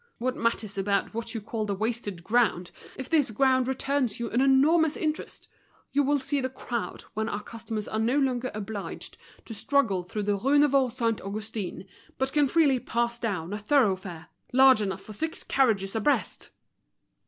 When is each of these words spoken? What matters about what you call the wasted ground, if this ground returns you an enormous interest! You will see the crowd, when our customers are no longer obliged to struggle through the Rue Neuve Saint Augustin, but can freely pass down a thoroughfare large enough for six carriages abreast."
What 0.17 0.35
matters 0.35 0.79
about 0.79 1.13
what 1.13 1.35
you 1.35 1.41
call 1.41 1.65
the 1.67 1.75
wasted 1.75 2.23
ground, 2.23 2.71
if 2.95 3.07
this 3.07 3.29
ground 3.29 3.67
returns 3.67 4.19
you 4.19 4.31
an 4.31 4.41
enormous 4.41 4.97
interest! 4.97 5.47
You 5.91 6.01
will 6.01 6.17
see 6.17 6.41
the 6.41 6.49
crowd, 6.49 7.01
when 7.13 7.29
our 7.29 7.43
customers 7.43 7.87
are 7.87 7.99
no 7.99 8.17
longer 8.17 8.49
obliged 8.55 9.15
to 9.45 9.53
struggle 9.53 10.01
through 10.01 10.23
the 10.23 10.35
Rue 10.37 10.57
Neuve 10.57 10.91
Saint 10.91 11.21
Augustin, 11.21 11.85
but 12.17 12.33
can 12.33 12.47
freely 12.47 12.79
pass 12.79 13.19
down 13.19 13.53
a 13.53 13.59
thoroughfare 13.59 14.29
large 14.51 14.81
enough 14.81 15.01
for 15.03 15.13
six 15.13 15.43
carriages 15.43 15.95
abreast." 15.95 16.49